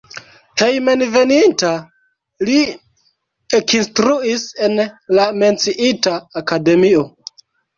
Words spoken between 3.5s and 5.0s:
ekinstruis en